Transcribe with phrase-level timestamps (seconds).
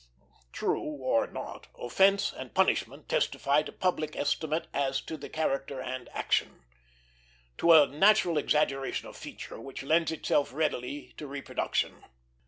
[0.51, 6.63] True or not, offence and punishment testify to public estimate as to character and action;
[7.59, 12.03] to a natural exaggeration of feature which lends itself readily to reproduction.